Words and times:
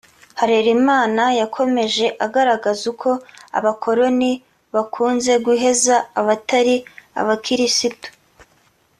Harerimana 0.39 1.23
yakomeje 1.39 2.05
agaragaza 2.25 2.83
uko 2.93 3.09
Abakoloni 3.59 4.31
bakunze 4.75 5.31
guheza 5.45 5.95
abatari 6.19 6.75
Abakirisitu 7.21 8.09